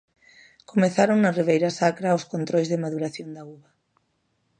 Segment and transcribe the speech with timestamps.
[0.71, 3.69] Comezaron na Ribeira Sacra os controis de maduración da uva.